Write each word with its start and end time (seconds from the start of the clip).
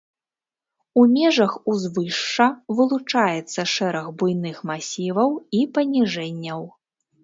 У 1.01 1.03
межах 1.15 1.53
узвышша 1.73 2.47
вылучаецца 2.81 3.69
шэраг 3.75 4.11
буйных 4.25 4.67
масіваў 4.75 5.41
і 5.61 5.65
паніжэнняў. 5.79 6.71